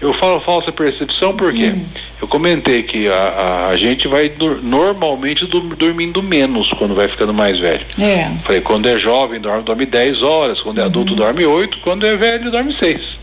Eu 0.00 0.14
falo 0.14 0.40
falsa 0.40 0.70
percepção 0.70 1.34
porque 1.36 1.66
uhum. 1.66 1.84
eu 2.22 2.28
comentei 2.28 2.84
que 2.84 3.08
a, 3.08 3.68
a, 3.70 3.76
gente 3.76 4.06
vai 4.06 4.28
dur, 4.28 4.60
normalmente 4.62 5.44
dur, 5.46 5.74
dormindo 5.74 6.22
menos 6.22 6.72
quando 6.72 6.94
vai 6.94 7.08
ficando 7.08 7.34
mais 7.34 7.58
velho. 7.58 7.84
É. 7.98 8.30
Falei, 8.44 8.60
quando 8.60 8.86
é 8.86 8.98
jovem 8.98 9.40
dorme, 9.40 9.64
dorme 9.64 9.84
10 9.84 10.22
horas, 10.22 10.60
quando 10.60 10.78
é 10.78 10.82
uhum. 10.82 10.86
adulto 10.86 11.14
dorme 11.16 11.44
8, 11.44 11.78
quando 11.78 12.06
é 12.06 12.16
velho 12.16 12.50
dorme 12.50 12.76
6. 12.78 13.18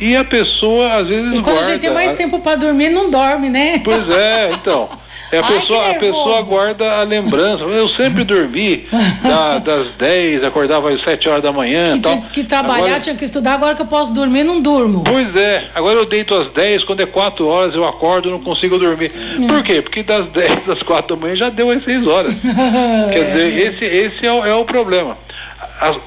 E 0.00 0.16
a 0.16 0.24
pessoa 0.24 0.94
às 0.94 1.08
vezes. 1.08 1.26
E 1.26 1.42
quando 1.42 1.44
guarda, 1.44 1.60
a 1.60 1.70
gente 1.72 1.80
tem 1.80 1.90
mais 1.90 2.14
tempo 2.14 2.40
para 2.40 2.56
dormir, 2.56 2.88
não 2.88 3.10
dorme, 3.10 3.48
né? 3.48 3.80
Pois 3.84 4.08
é, 4.10 4.50
então. 4.60 4.88
É 5.30 5.38
a, 5.38 5.44
Ai, 5.44 5.60
pessoa, 5.60 5.90
a 5.90 5.94
pessoa 5.94 6.42
guarda 6.42 6.92
a 6.92 7.02
lembrança. 7.02 7.64
Eu 7.64 7.88
sempre 7.88 8.24
dormi 8.24 8.86
da, 9.22 9.58
das 9.58 9.92
10, 9.96 10.44
acordava 10.44 10.90
às 10.90 11.02
7 11.02 11.28
horas 11.28 11.42
da 11.42 11.52
manhã. 11.52 11.92
Que, 11.92 12.00
tal. 12.00 12.22
que 12.32 12.44
trabalhar, 12.44 12.84
agora, 12.86 13.00
tinha 13.00 13.16
que 13.16 13.24
estudar, 13.24 13.54
agora 13.54 13.74
que 13.74 13.82
eu 13.82 13.86
posso 13.86 14.12
dormir, 14.12 14.44
não 14.44 14.60
durmo. 14.60 15.04
Pois 15.04 15.34
é, 15.36 15.68
agora 15.74 15.98
eu 15.98 16.06
deito 16.06 16.34
às 16.34 16.52
10, 16.52 16.84
quando 16.84 17.00
é 17.00 17.06
4 17.06 17.46
horas 17.46 17.74
eu 17.74 17.84
acordo 17.84 18.30
não 18.30 18.40
consigo 18.40 18.78
dormir. 18.78 19.12
Hum. 19.38 19.46
Por 19.46 19.62
quê? 19.62 19.82
Porque 19.82 20.02
das 20.02 20.28
10 20.32 20.68
às 20.68 20.82
4 20.82 21.14
da 21.14 21.20
manhã 21.20 21.36
já 21.36 21.50
deu 21.50 21.70
às 21.70 21.84
6 21.84 22.06
horas. 22.06 22.34
Quer 23.12 23.32
dizer, 23.32 23.74
esse, 23.74 23.84
esse 23.84 24.26
é, 24.26 24.32
o, 24.32 24.44
é 24.46 24.54
o 24.54 24.64
problema. 24.64 25.16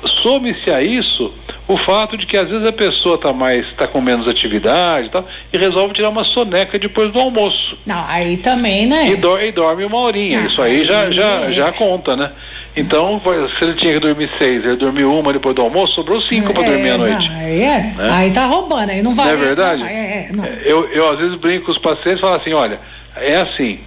Some-se 0.06 0.70
a 0.70 0.82
isso 0.82 1.34
o 1.72 1.78
fato 1.78 2.18
de 2.18 2.26
que 2.26 2.36
às 2.36 2.50
vezes 2.50 2.68
a 2.68 2.72
pessoa 2.74 3.16
está 3.16 3.32
mais, 3.32 3.66
está 3.68 3.88
com 3.88 4.02
menos 4.02 4.28
atividade 4.28 5.08
e 5.08 5.10
tal, 5.10 5.26
e 5.54 5.58
resolve 5.58 5.94
tirar 5.94 6.10
uma 6.10 6.26
soneca 6.26 6.78
depois 6.78 7.12
do 7.12 7.20
almoço. 7.20 7.78
Não, 7.86 8.04
aí 8.10 8.36
também, 8.38 8.86
né? 8.86 9.10
E, 9.10 9.16
do, 9.16 9.40
e 9.42 9.52
dorme 9.54 9.86
uma 9.86 9.98
horinha. 9.98 10.42
Isso 10.42 10.62
aí 10.62 10.84
já, 10.84 11.10
já, 11.10 11.44
é. 11.44 11.52
já 11.52 11.72
conta, 11.72 12.18
né? 12.18 12.32
Então, 12.76 13.22
se 13.58 13.64
ele 13.64 13.74
tinha 13.76 13.94
que 13.94 14.00
dormir 14.00 14.30
seis, 14.38 14.64
ele 14.66 14.76
dormiu 14.76 15.18
uma 15.18 15.32
depois 15.32 15.56
do 15.56 15.62
almoço, 15.62 15.94
sobrou 15.94 16.22
cinco 16.22 16.52
é, 16.52 16.54
para 16.54 16.64
dormir 16.64 16.90
à 16.90 16.98
noite. 16.98 17.30
Não, 17.30 17.40
aí, 17.40 17.62
é, 17.62 17.94
né? 17.98 18.10
aí 18.12 18.32
tá 18.32 18.46
roubando, 18.46 18.90
aí 18.90 19.02
não 19.02 19.14
vai. 19.14 19.28
Não 19.28 19.34
é 19.34 19.36
verdade? 19.38 19.82
Não, 19.82 19.88
é, 19.88 20.30
não. 20.32 20.46
Eu, 20.46 20.90
eu 20.90 21.10
às 21.10 21.20
vezes 21.20 21.36
brinco 21.36 21.66
com 21.66 21.72
os 21.72 21.78
pacientes 21.78 22.20
e 22.20 22.22
falo 22.22 22.36
assim, 22.36 22.54
olha, 22.54 22.80
é 23.16 23.38
assim, 23.38 23.80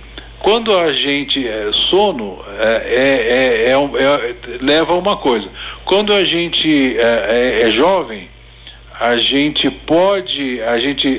quando 0.44 0.76
a 0.76 0.92
gente 0.92 1.48
é, 1.48 1.70
sono 1.72 2.38
é, 2.60 3.70
é, 3.70 3.70
é, 3.70 4.34
leva 4.60 4.92
a 4.92 4.96
uma 4.96 5.16
coisa. 5.16 5.48
Quando 5.86 6.12
a 6.12 6.22
gente 6.22 6.98
é, 6.98 7.70
jovem, 7.70 8.28
a 9.00 9.16
gente 9.16 9.70
pode, 9.70 10.60
a 10.60 10.78
gente 10.78 11.18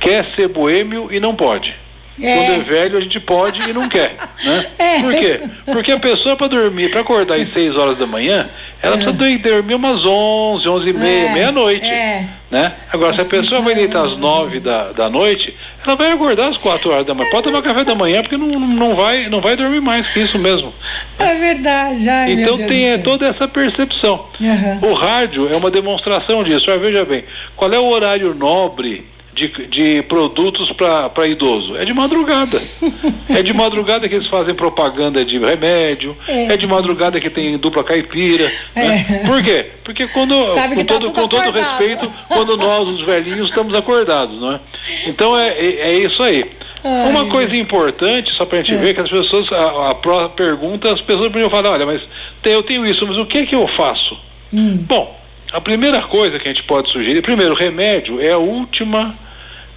quer 0.00 0.26
ser 0.34 0.48
boêmio 0.48 1.08
e 1.12 1.20
não 1.20 1.36
pode. 1.36 1.76
É. 2.20 2.34
Quando 2.34 2.50
é 2.50 2.58
velho, 2.58 2.98
a 2.98 3.00
gente 3.00 3.20
pode 3.20 3.70
e 3.70 3.72
não 3.72 3.88
quer. 3.88 4.16
Né? 4.44 4.66
É. 4.80 5.00
Por 5.00 5.14
quê? 5.14 5.40
Porque 5.66 5.92
a 5.92 6.00
pessoa 6.00 6.36
para 6.36 6.48
dormir, 6.48 6.90
para 6.90 7.02
acordar 7.02 7.36
às 7.36 7.52
6 7.52 7.76
horas 7.76 7.98
da 7.98 8.06
manhã, 8.06 8.48
ela 8.82 8.96
é. 8.96 8.98
precisa 8.98 9.38
dormir 9.38 9.74
umas 9.74 10.04
11, 10.04 10.68
11 10.68 10.88
e 10.88 10.92
meia, 10.92 11.28
é. 11.28 11.32
meia-noite. 11.32 11.86
É. 11.86 12.24
Né? 12.50 12.72
Agora, 12.92 13.14
se 13.14 13.20
a 13.20 13.24
pessoa 13.24 13.60
vai 13.60 13.74
deitar 13.74 14.04
às 14.04 14.16
9 14.16 14.58
da, 14.58 14.90
da 14.90 15.08
noite, 15.08 15.54
ela 15.84 15.96
vai 15.96 16.12
acordar 16.12 16.48
às 16.48 16.56
4 16.58 16.90
horas 16.90 17.06
da 17.06 17.14
manhã. 17.14 17.30
Pode 17.30 17.44
tomar 17.44 17.62
café 17.62 17.84
da 17.84 17.94
manhã, 17.94 18.22
porque 18.22 18.36
não, 18.36 18.60
não, 18.60 18.94
vai, 18.94 19.28
não 19.28 19.40
vai 19.40 19.56
dormir 19.56 19.80
mais 19.80 20.12
que 20.12 20.20
isso 20.20 20.38
mesmo. 20.38 20.72
É 21.18 21.34
verdade. 21.34 22.08
Ai, 22.08 22.32
então 22.32 22.56
tem 22.56 22.90
é, 22.90 22.98
toda 22.98 23.26
essa 23.26 23.48
percepção. 23.48 24.26
Uhum. 24.40 24.90
O 24.90 24.94
rádio 24.94 25.48
é 25.52 25.56
uma 25.56 25.70
demonstração 25.70 26.44
disso. 26.44 26.70
Veja 26.78 27.04
bem, 27.04 27.24
qual 27.56 27.72
é 27.72 27.78
o 27.78 27.86
horário 27.86 28.34
nobre 28.34 29.06
de, 29.48 29.66
de 29.66 30.02
produtos 30.02 30.70
para 30.72 31.26
idoso? 31.26 31.76
É 31.76 31.84
de 31.84 31.92
madrugada. 31.94 32.60
é 33.28 33.42
de 33.42 33.54
madrugada 33.54 34.08
que 34.08 34.14
eles 34.14 34.26
fazem 34.26 34.54
propaganda 34.54 35.24
de 35.24 35.38
remédio, 35.38 36.16
é, 36.28 36.52
é 36.52 36.56
de 36.56 36.66
madrugada 36.66 37.18
que 37.18 37.30
tem 37.30 37.56
dupla 37.56 37.82
caipira. 37.82 38.50
É. 38.74 38.80
Né? 38.80 39.22
Por 39.26 39.42
quê? 39.42 39.66
Porque 39.82 40.06
quando, 40.08 40.50
Sabe 40.50 40.76
com, 40.76 40.84
tá 40.84 40.94
todo, 40.94 41.12
com 41.12 41.28
todo 41.28 41.50
respeito, 41.50 42.12
quando 42.28 42.56
nós, 42.56 42.88
os 42.88 43.02
velhinhos, 43.02 43.48
estamos 43.48 43.74
acordados, 43.74 44.38
não 44.40 44.52
é? 44.52 44.60
Então 45.06 45.38
é, 45.38 45.48
é, 45.48 45.90
é 45.90 45.98
isso 45.98 46.22
aí. 46.22 46.44
Ai. 46.82 47.10
Uma 47.10 47.26
coisa 47.26 47.54
importante, 47.56 48.32
só 48.32 48.44
para 48.44 48.58
a 48.58 48.62
gente 48.62 48.74
é. 48.74 48.78
ver, 48.78 48.94
que 48.94 49.00
as 49.00 49.10
pessoas, 49.10 49.50
a, 49.52 49.90
a, 49.90 50.28
pergunta, 50.28 50.92
as 50.92 51.00
pessoas 51.00 51.28
podiam 51.28 51.50
falar, 51.50 51.70
olha, 51.70 51.86
mas 51.86 52.02
eu 52.44 52.62
tenho 52.62 52.84
isso, 52.86 53.06
mas 53.06 53.16
o 53.16 53.26
que 53.26 53.38
é 53.38 53.46
que 53.46 53.54
eu 53.54 53.66
faço? 53.68 54.16
Hum. 54.52 54.78
Bom, 54.88 55.20
a 55.52 55.60
primeira 55.60 56.02
coisa 56.02 56.38
que 56.38 56.48
a 56.48 56.52
gente 56.52 56.62
pode 56.62 56.90
sugerir, 56.90 57.22
primeiro, 57.22 57.54
remédio 57.54 58.20
é 58.20 58.32
a 58.32 58.38
última, 58.38 59.14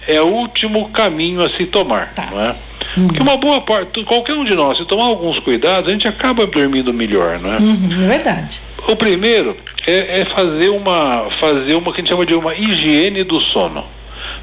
é 0.06 0.20
o 0.20 0.26
último 0.26 0.88
caminho 0.90 1.42
a 1.42 1.50
se 1.50 1.66
tomar, 1.66 2.12
tá. 2.14 2.28
não 2.30 2.40
é? 2.40 2.54
Uhum. 2.96 3.06
Porque 3.06 3.22
uma 3.22 3.36
boa 3.36 3.60
parte, 3.60 4.04
qualquer 4.04 4.34
um 4.34 4.44
de 4.44 4.54
nós, 4.54 4.78
se 4.78 4.84
tomar 4.84 5.04
alguns 5.04 5.38
cuidados, 5.38 5.88
a 5.88 5.92
gente 5.92 6.06
acaba 6.06 6.46
dormindo 6.46 6.92
melhor, 6.92 7.38
não 7.40 7.54
é? 7.54 7.58
Uhum, 7.58 8.04
é 8.04 8.06
verdade. 8.06 8.60
O 8.86 8.94
primeiro 8.94 9.56
é, 9.86 10.20
é, 10.20 10.24
fazer 10.26 10.68
uma, 10.70 11.28
fazer 11.40 11.74
uma 11.74 11.92
que 11.92 12.00
a 12.00 12.02
gente 12.02 12.10
chama 12.10 12.26
de 12.26 12.34
uma 12.34 12.54
higiene 12.54 13.24
do 13.24 13.40
sono. 13.40 13.84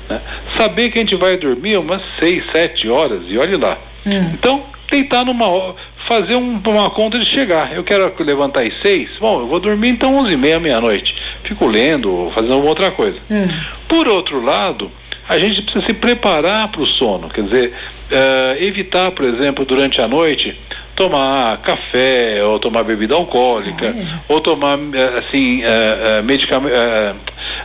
Né? 0.09 0.19
Saber 0.57 0.89
que 0.89 0.97
a 0.97 1.01
gente 1.01 1.15
vai 1.15 1.37
dormir 1.37 1.77
umas 1.77 2.01
seis, 2.19 2.43
sete 2.51 2.89
horas 2.89 3.21
e 3.27 3.37
olhe 3.37 3.55
lá. 3.55 3.77
Uhum. 4.05 4.31
Então, 4.33 4.63
deitar 4.89 5.23
numa 5.23 5.75
fazer 6.07 6.35
um, 6.35 6.59
uma 6.65 6.89
conta 6.89 7.17
de 7.19 7.25
chegar. 7.25 7.73
Eu 7.73 7.83
quero 7.83 8.11
levantar 8.19 8.63
às 8.63 8.81
seis, 8.81 9.09
bom, 9.19 9.41
eu 9.41 9.47
vou 9.47 9.59
dormir 9.59 9.89
então 9.89 10.15
onze 10.15 10.33
e 10.33 10.37
meia, 10.37 10.59
meia-noite. 10.59 11.15
Fico 11.43 11.67
lendo, 11.67 12.31
fazendo 12.33 12.53
alguma 12.53 12.71
outra 12.71 12.91
coisa. 12.91 13.17
Uhum. 13.29 13.49
Por 13.87 14.07
outro 14.07 14.43
lado, 14.43 14.91
a 15.27 15.37
gente 15.37 15.61
precisa 15.61 15.85
se 15.85 15.93
preparar 15.93 16.67
para 16.67 16.81
o 16.81 16.85
sono, 16.85 17.29
quer 17.29 17.43
dizer, 17.43 17.73
uh, 18.11 18.63
evitar, 18.63 19.11
por 19.11 19.25
exemplo, 19.25 19.65
durante 19.65 20.01
a 20.01 20.07
noite, 20.07 20.57
tomar 20.95 21.57
café 21.59 22.43
ou 22.43 22.59
tomar 22.59 22.83
bebida 22.83 23.15
alcoólica 23.15 23.95
ah, 23.95 23.99
é. 23.99 24.05
ou 24.27 24.39
tomar 24.39 24.77
eh, 24.93 25.19
assim 25.19 25.61
uh, 25.63 26.21
uh, 26.21 27.15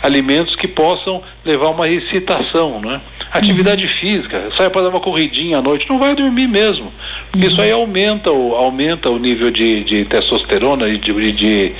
alimentos 0.03 0.55
que 0.57 0.67
possam 0.67 1.23
levar 1.45 1.67
a 1.67 1.71
uma 1.71 1.89
excitação, 1.89 2.81
né? 2.81 3.01
Atividade 3.31 3.85
uhum. 3.85 3.91
física, 3.91 4.49
sai 4.57 4.71
para 4.71 4.83
dar 4.83 4.89
uma 4.89 5.01
corridinha 5.01 5.59
à 5.59 5.63
noite, 5.63 5.87
não 5.89 5.99
vai 5.99 6.15
dormir 6.15 6.47
mesmo, 6.47 6.91
uhum. 7.35 7.43
isso 7.43 7.61
aí 7.61 7.73
aumenta 7.73 8.31
o, 8.31 8.55
aumenta 8.55 9.11
o 9.11 9.19
nível 9.19 9.51
de, 9.51 9.85
de 9.85 10.05
testosterona 10.05 10.89
e 10.89 10.97
de, 10.97 11.33
de, 11.33 11.73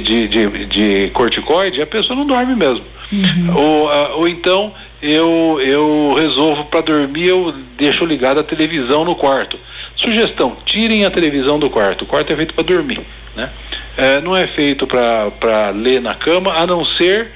de, 0.00 0.28
de, 0.28 0.66
de 0.66 1.10
corticoide, 1.12 1.82
a 1.82 1.86
pessoa 1.86 2.16
não 2.16 2.26
dorme 2.26 2.54
mesmo. 2.54 2.84
Uhum. 3.10 3.56
Ou, 3.56 3.86
uh, 3.86 4.18
ou 4.18 4.28
então 4.28 4.72
eu, 5.00 5.60
eu 5.62 6.14
resolvo 6.18 6.64
para 6.64 6.80
dormir, 6.80 7.28
eu 7.28 7.54
deixo 7.76 8.04
ligada 8.04 8.40
a 8.40 8.44
televisão 8.44 9.04
no 9.04 9.14
quarto. 9.14 9.58
Sugestão: 9.96 10.56
tirem 10.64 11.04
a 11.04 11.10
televisão 11.10 11.58
do 11.58 11.70
quarto. 11.70 12.02
O 12.02 12.06
quarto 12.06 12.32
é 12.32 12.36
feito 12.36 12.54
para 12.54 12.64
dormir. 12.64 13.00
Né? 13.36 13.50
É, 13.96 14.20
não 14.20 14.36
é 14.36 14.46
feito 14.46 14.86
para 14.86 15.70
ler 15.70 16.00
na 16.00 16.14
cama, 16.14 16.52
a 16.52 16.66
não 16.66 16.84
ser 16.84 17.28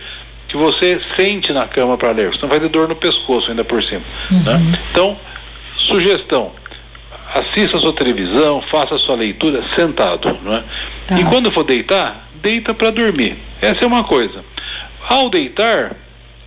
que 0.48 0.56
você 0.56 1.00
sente 1.16 1.52
na 1.52 1.66
cama 1.66 1.96
para 1.96 2.10
ler. 2.10 2.28
Você 2.28 2.40
não 2.42 2.48
vai 2.48 2.60
ter 2.60 2.68
dor 2.68 2.88
no 2.88 2.96
pescoço 2.96 3.50
ainda 3.50 3.64
por 3.64 3.82
cima. 3.82 4.02
Né? 4.30 4.52
Uhum. 4.54 4.70
Né? 4.70 4.78
Então, 4.90 5.16
sugestão: 5.76 6.52
assista 7.34 7.76
a 7.76 7.80
sua 7.80 7.92
televisão, 7.92 8.62
faça 8.70 8.96
a 8.96 8.98
sua 8.98 9.16
leitura 9.16 9.64
sentado. 9.74 10.36
Né? 10.42 10.64
Tá. 11.06 11.20
E 11.20 11.24
quando 11.24 11.50
for 11.52 11.64
deitar, 11.64 12.28
deita 12.42 12.74
para 12.74 12.90
dormir. 12.90 13.36
Essa 13.60 13.84
é 13.84 13.86
uma 13.86 14.04
coisa. 14.04 14.44
Ao 15.08 15.28
deitar, 15.28 15.96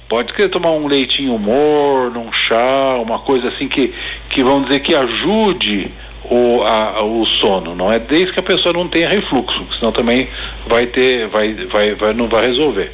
pode 0.07 0.33
querer 0.33 0.50
tomar 0.50 0.71
um 0.71 0.88
leitinho 0.88 1.38
morno, 1.38 2.19
um 2.19 2.31
chá, 2.31 2.97
uma 3.01 3.19
coisa 3.19 3.50
assim 3.50 3.67
que, 3.67 3.93
que 4.29 4.43
vamos 4.43 4.67
dizer 4.67 4.79
que 4.79 4.95
ajude 4.95 5.91
o, 6.29 6.63
a, 6.63 7.03
o 7.03 7.25
sono, 7.25 7.75
não 7.75 7.91
é 7.91 8.00
desde 8.00 8.33
que 8.33 8.39
a 8.39 8.43
pessoa 8.43 8.74
não 8.74 8.88
tenha 8.88 9.07
refluxo, 9.07 9.65
senão 9.77 9.91
também 9.91 10.27
vai 10.67 10.85
ter, 10.88 11.27
vai, 11.27 11.53
vai, 11.53 11.93
vai 11.93 12.13
não 12.13 12.27
vai 12.27 12.47
resolver. 12.47 12.91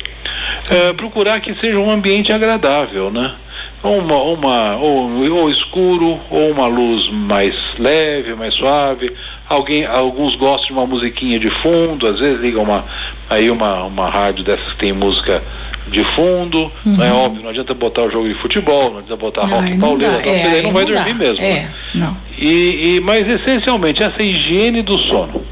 É, 0.69 0.93
procurar 0.93 1.39
que 1.39 1.53
seja 1.55 1.79
um 1.79 1.89
ambiente 1.89 2.31
agradável, 2.31 3.09
né? 3.09 3.35
Uma, 3.83 4.21
uma 4.21 4.75
ou, 4.77 5.09
ou 5.33 5.49
escuro 5.49 6.19
ou 6.29 6.51
uma 6.51 6.67
luz 6.67 7.09
mais 7.09 7.55
leve, 7.79 8.35
mais 8.35 8.53
suave. 8.53 9.11
Alguém, 9.49 9.85
alguns 9.85 10.35
gostam 10.35 10.67
de 10.67 10.73
uma 10.73 10.85
musiquinha 10.85 11.39
de 11.39 11.49
fundo, 11.49 12.07
às 12.07 12.19
vezes 12.19 12.39
ligam 12.39 12.63
uma 12.63 12.85
aí 13.31 13.49
uma, 13.49 13.85
uma 13.85 14.09
rádio 14.09 14.43
dessas 14.43 14.73
que 14.73 14.75
tem 14.75 14.91
música 14.93 15.41
de 15.87 16.03
fundo, 16.03 16.71
uhum. 16.85 16.97
não 16.97 17.05
é 17.05 17.11
óbvio, 17.11 17.41
não 17.41 17.49
adianta 17.49 17.73
botar 17.73 18.03
o 18.03 18.11
jogo 18.11 18.27
de 18.27 18.35
futebol, 18.35 18.91
não 18.91 18.99
adianta 18.99 19.15
botar 19.15 19.45
rock 19.45 19.77
pauleira, 19.77 20.13
não, 20.13 20.19
é, 20.19 20.43
aí 20.47 20.63
não 20.63 20.73
vai 20.73 20.85
não 20.85 20.93
dormir 20.93 21.13
dá. 21.13 21.19
mesmo. 21.19 21.43
É, 21.43 21.53
né? 21.53 21.73
não. 21.95 22.17
E, 22.37 22.95
e, 22.97 23.01
mas 23.01 23.27
essencialmente 23.27 24.03
essa 24.03 24.21
higiene 24.21 24.81
do 24.81 24.97
sono. 24.97 25.43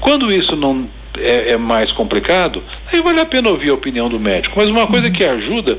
Quando 0.00 0.32
isso 0.32 0.56
não 0.56 0.86
é, 1.16 1.52
é, 1.52 1.56
mais 1.56 1.92
complicado, 1.92 2.62
aí 2.92 3.00
vale 3.00 3.20
a 3.20 3.26
pena 3.26 3.48
ouvir 3.50 3.70
a 3.70 3.74
opinião 3.74 4.08
do 4.08 4.18
médico. 4.18 4.54
Mas 4.58 4.68
uma 4.68 4.86
coisa 4.86 5.06
uhum. 5.06 5.12
que 5.12 5.24
ajuda 5.24 5.78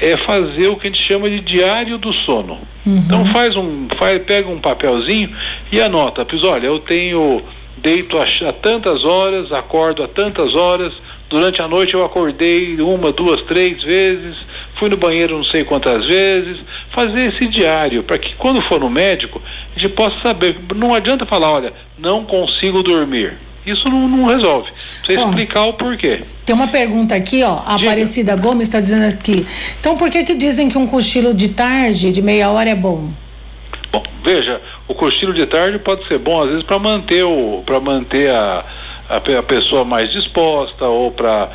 é 0.00 0.16
fazer 0.18 0.68
o 0.68 0.76
que 0.76 0.86
a 0.86 0.90
gente 0.90 1.02
chama 1.02 1.28
de 1.30 1.40
diário 1.40 1.96
do 1.96 2.12
sono. 2.12 2.58
Uhum. 2.84 2.96
Então 3.06 3.24
faz 3.26 3.56
um, 3.56 3.88
faz, 3.98 4.22
pega 4.22 4.48
um 4.48 4.58
papelzinho 4.58 5.30
e 5.72 5.80
anota, 5.80 6.24
pois 6.24 6.44
olha, 6.44 6.66
eu 6.66 6.78
tenho 6.78 7.42
deito 7.82 8.18
a, 8.18 8.52
tantas 8.52 9.04
horas, 9.04 9.52
acordo 9.52 10.02
a 10.02 10.08
tantas 10.08 10.54
horas, 10.54 10.92
durante 11.28 11.62
a 11.62 11.68
noite 11.68 11.94
eu 11.94 12.04
acordei 12.04 12.80
uma, 12.80 13.12
duas, 13.12 13.40
três 13.42 13.82
vezes, 13.82 14.36
fui 14.74 14.88
no 14.88 14.96
banheiro 14.96 15.36
não 15.36 15.44
sei 15.44 15.64
quantas 15.64 16.04
vezes, 16.06 16.58
fazer 16.90 17.32
esse 17.32 17.46
diário, 17.46 18.02
para 18.02 18.18
que 18.18 18.34
quando 18.34 18.60
for 18.62 18.80
no 18.80 18.90
médico, 18.90 19.40
a 19.74 19.78
gente 19.78 19.92
possa 19.92 20.20
saber. 20.20 20.56
Não 20.74 20.94
adianta 20.94 21.24
falar, 21.24 21.52
olha, 21.52 21.72
não 21.98 22.24
consigo 22.24 22.82
dormir. 22.82 23.34
Isso 23.64 23.88
não, 23.88 24.08
não 24.08 24.24
resolve. 24.24 24.70
Precisa 25.04 25.26
explicar 25.28 25.64
o 25.64 25.74
porquê. 25.74 26.22
Tem 26.46 26.54
uma 26.54 26.68
pergunta 26.68 27.14
aqui, 27.14 27.42
ó. 27.44 27.60
A 27.66 27.76
Diga. 27.76 27.90
Aparecida 27.90 28.34
Gomes 28.34 28.68
está 28.68 28.80
dizendo 28.80 29.06
aqui. 29.06 29.46
Então, 29.78 29.96
por 29.96 30.08
que 30.10 30.24
que 30.24 30.34
dizem 30.34 30.70
que 30.70 30.78
um 30.78 30.86
cochilo 30.86 31.34
de 31.34 31.50
tarde, 31.50 32.10
de 32.10 32.22
meia 32.22 32.50
hora, 32.50 32.70
é 32.70 32.74
bom? 32.74 33.10
Bom, 33.92 34.02
veja, 34.24 34.60
o 34.90 34.94
cochilo 34.94 35.32
de 35.32 35.46
tarde 35.46 35.78
pode 35.78 36.04
ser 36.08 36.18
bom 36.18 36.42
às 36.42 36.48
vezes 36.48 36.64
para 36.64 36.78
manter 36.78 37.22
o 37.22 37.62
para 37.64 37.78
manter 37.78 38.28
a, 38.34 38.64
a, 39.08 39.16
a 39.16 39.42
pessoa 39.42 39.84
mais 39.84 40.10
disposta 40.10 40.84
ou 40.84 41.12
para 41.12 41.48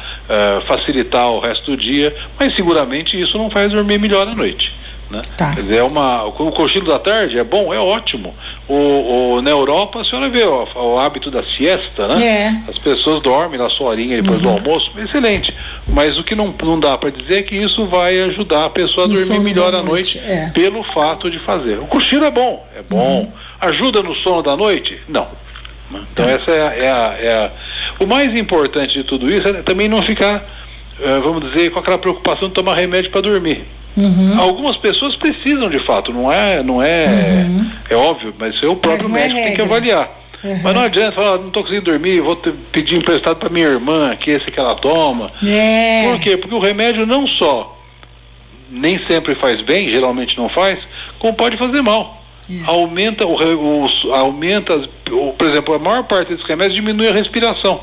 facilitar 0.66 1.30
o 1.30 1.40
resto 1.40 1.72
do 1.72 1.78
dia, 1.78 2.16
mas 2.40 2.56
seguramente 2.56 3.20
isso 3.20 3.38
não 3.38 3.50
faz 3.50 3.72
dormir 3.72 4.00
melhor 4.00 4.28
à 4.28 4.34
noite. 4.34 4.74
Né? 5.10 5.22
Tá. 5.38 5.54
Quer 5.54 5.62
dizer, 5.62 5.78
é 5.78 5.84
uma, 5.84 6.24
o 6.24 6.52
cochilo 6.52 6.88
da 6.88 6.98
tarde 6.98 7.38
é 7.38 7.44
bom, 7.44 7.74
é 7.74 7.80
ótimo. 7.80 8.34
O, 8.68 9.36
o- 9.36 9.42
na 9.44 9.52
Europa, 9.52 10.02
a 10.02 10.04
senhora 10.06 10.28
vê 10.28 10.44
o, 10.44 10.68
o 10.76 10.98
hábito 11.00 11.30
da 11.30 11.44
siesta, 11.44 12.08
né? 12.08 12.26
É. 12.26 12.72
As 12.72 12.80
pessoas 12.80 13.22
dormem 13.22 13.60
na 13.60 13.70
sua 13.70 13.90
horinha 13.90 14.20
depois 14.20 14.42
do 14.42 14.50
almoço, 14.50 14.92
excelente. 15.00 15.54
Mas 15.88 16.18
o 16.18 16.24
que 16.24 16.34
não, 16.34 16.54
não 16.64 16.80
dá 16.80 16.98
para 16.98 17.12
dizer 17.12 17.36
é 17.40 17.42
que 17.44 17.56
isso 17.56 17.86
vai 17.86 18.20
ajudar 18.22 18.66
a 18.66 18.70
pessoa 18.72 19.06
a 19.06 19.10
dormir 19.10 19.40
melhor 19.40 19.76
à 19.76 19.84
noite, 19.84 20.18
noite, 20.18 20.20
é. 20.32 20.50
pelo 20.54 20.82
fato 20.84 21.30
de 21.30 21.38
fazer. 21.40 21.78
O 21.78 21.86
cochilo 21.86 22.26
é 22.26 22.32
bom, 22.32 22.66
é 22.76 22.82
bom. 22.82 23.32
Ajuda 23.62 24.02
no 24.02 24.16
sono 24.16 24.42
da 24.42 24.58
noite? 24.58 24.98
Não. 25.08 25.28
Então 26.12 26.28
essa 26.28 26.50
é, 26.50 26.68
a- 26.68 26.74
é 26.74 26.90
a, 26.92 27.16
é 27.20 27.34
a- 27.46 27.52
O 28.00 28.08
mais 28.08 28.36
importante 28.36 28.94
de 28.98 29.04
tudo 29.04 29.32
isso 29.32 29.48
é 29.48 29.54
também 29.62 29.88
não 29.88 30.02
ficar, 30.02 30.44
eh, 31.00 31.20
vamos 31.24 31.46
dizer, 31.52 31.70
com 31.70 31.78
aquela 31.80 32.00
preocupação 32.00 32.48
de 32.48 32.56
tomar 32.56 32.74
remédio 32.76 33.12
para 33.12 33.22
dormir. 33.22 33.64
Uhum. 33.98 34.40
Algumas 34.40 34.76
pessoas 34.78 35.16
precisam 35.16 35.70
de 35.70 35.80
fato, 35.80 36.12
não 36.12 36.32
é, 36.32 36.62
não 36.62 36.82
é, 36.84 37.46
é 37.90 37.96
óbvio, 37.96 38.34
mas 38.38 38.62
é 38.62 38.68
o 38.68 38.76
próprio 38.76 39.08
é 39.08 39.12
médico 39.12 39.40
tem 39.40 39.54
que 39.56 39.62
avaliar. 39.62 40.10
Uhum. 40.44 40.60
Mas 40.62 40.76
não 40.76 40.82
adianta 40.82 41.14
falar, 41.14 41.38
não 41.38 41.48
estou 41.48 41.64
conseguindo 41.64 41.90
dormir, 41.92 42.20
vou 42.22 42.36
te- 42.36 42.52
pedir 42.72 42.98
emprestado 42.98 43.38
para 43.38 43.50
minha 43.50 43.66
irmã, 43.68 44.16
que 44.16 44.30
esse 44.32 44.46
que 44.52 44.60
ela 44.60 44.76
toma. 44.76 45.32
É. 45.44 46.04
Por 46.10 46.20
quê? 46.20 46.38
Porque 46.38 46.54
o 46.54 46.60
remédio 46.60 47.06
não 47.06 47.26
só 47.26 47.72
nem 48.70 49.00
sempre 49.08 49.34
faz 49.36 49.62
bem, 49.62 49.88
geralmente 49.88 50.38
não 50.38 50.50
faz, 50.50 50.80
como 51.20 51.34
pode 51.34 51.56
fazer 51.58 51.82
mal. 51.82 52.22
Aumenta 52.66 53.26
o, 53.26 53.84
os- 53.84 54.06
aumenta, 54.12 54.88
o- 55.10 55.34
por 55.34 55.48
exemplo, 55.48 55.74
a 55.74 55.80
maior 55.80 56.04
parte 56.04 56.30
desses 56.30 56.46
remédios 56.46 56.76
diminui 56.76 57.08
a 57.08 57.14
respiração. 57.14 57.80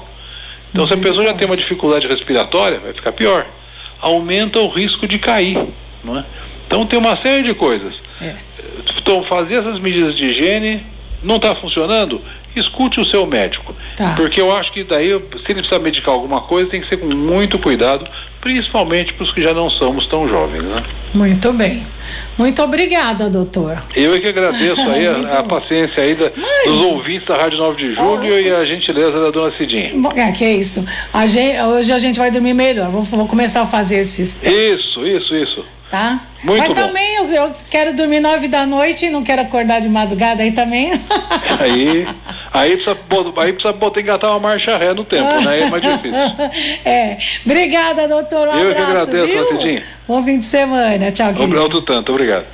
Então, 0.70 0.86
se 0.86 0.94
a 0.94 0.96
pessoa 0.96 1.24
já 1.24 1.34
tem 1.34 1.46
uma 1.46 1.56
dificuldade 1.56 2.06
respiratória, 2.06 2.78
vai 2.78 2.92
ficar 2.92 3.12
pior. 3.12 3.44
Aumenta 4.00 4.58
o 4.60 4.68
risco 4.68 5.06
de 5.06 5.18
cair, 5.18 5.58
não 6.04 6.18
é? 6.18 6.24
Então, 6.66 6.86
tem 6.86 6.98
uma 6.98 7.16
série 7.20 7.42
de 7.42 7.54
coisas. 7.54 7.94
É. 8.20 8.34
Então, 8.98 9.22
fazer 9.24 9.54
essas 9.56 9.78
medidas 9.78 10.16
de 10.16 10.26
higiene 10.26 10.82
não 11.22 11.36
está 11.36 11.54
funcionando? 11.56 12.20
Escute 12.54 13.00
o 13.00 13.04
seu 13.04 13.26
médico. 13.26 13.74
Tá. 13.96 14.12
Porque 14.16 14.40
eu 14.40 14.54
acho 14.54 14.72
que 14.72 14.84
daí, 14.84 15.08
se 15.08 15.14
ele 15.50 15.54
precisar 15.60 15.78
medicar 15.78 16.12
alguma 16.14 16.40
coisa, 16.42 16.70
tem 16.70 16.80
que 16.82 16.88
ser 16.88 16.98
com 16.98 17.06
muito 17.06 17.58
cuidado, 17.58 18.06
principalmente 18.42 19.12
para 19.14 19.24
os 19.24 19.32
que 19.32 19.40
já 19.40 19.54
não 19.54 19.70
somos 19.70 20.06
tão 20.06 20.28
jovens, 20.28 20.62
né? 20.62 20.82
Muito 21.14 21.52
bem. 21.52 21.86
Muito 22.36 22.60
obrigada, 22.62 23.30
doutor. 23.30 23.82
Eu 23.96 24.14
é 24.14 24.20
que 24.20 24.28
agradeço 24.28 24.80
aí 24.90 25.06
a, 25.06 25.38
a 25.40 25.42
paciência 25.42 26.02
aí 26.02 26.14
da- 26.14 26.30
dos 26.66 26.80
ouvintes 26.80 27.26
da 27.26 27.36
Rádio 27.36 27.58
9 27.58 27.76
de 27.88 27.94
Julho 27.94 28.20
Oh. 28.34 28.38
e 28.38 28.50
a 28.54 28.64
gentileza 28.64 29.18
da 29.20 29.30
dona 29.30 29.56
Cidinha. 29.56 29.92
É, 30.16 30.32
que 30.32 30.44
é 30.44 30.52
isso. 30.52 30.84
A 31.12 31.24
gen- 31.26 31.62
hoje 31.62 31.90
a 31.92 31.98
gente 31.98 32.18
vai 32.18 32.30
dormir 32.30 32.52
melhor. 32.54 32.90
Vou, 32.90 33.02
vou 33.02 33.26
começar 33.26 33.62
a 33.62 33.66
fazer 33.66 33.96
esses, 33.98 34.42
Isso, 34.42 35.06
isso, 35.06 35.34
isso. 35.36 35.64
Tá? 35.92 36.20
Muito 36.42 36.58
Mas 36.58 36.68
bom. 36.68 36.74
também 36.74 37.16
eu, 37.16 37.26
eu 37.26 37.52
quero 37.68 37.94
dormir 37.94 38.18
nove 38.18 38.48
da 38.48 38.64
noite 38.64 39.04
e 39.04 39.10
não 39.10 39.22
quero 39.22 39.42
acordar 39.42 39.78
de 39.78 39.90
madrugada 39.90 40.42
aí 40.42 40.50
também. 40.50 40.90
Aí, 41.60 42.06
aí 42.52 42.76
precisa, 42.76 42.96
aí 43.36 43.52
precisa 43.52 43.72
botar 43.72 44.00
engatar 44.00 44.30
uma 44.30 44.40
marcha 44.40 44.76
ré 44.76 44.92
no 44.94 45.04
tempo, 45.04 45.22
né? 45.22 45.50
Aí 45.50 45.62
É 45.62 45.70
mais 45.70 45.82
difícil. 45.82 46.18
é. 46.84 47.16
Obrigada, 47.44 48.08
doutor. 48.08 48.48
Um 48.48 48.58
Eu 48.58 48.74
que 48.74 48.80
abraço, 48.80 49.10
agradeço, 49.10 49.48
viu? 49.48 49.60
Cidinha. 49.60 49.82
Bom 50.08 50.22
fim 50.24 50.38
de 50.40 50.46
semana. 50.46 51.12
Tchau, 51.12 51.32
querido. 51.32 51.44
Obrigado 51.44 51.82
tanto, 51.82 52.10
obrigado. 52.12 52.46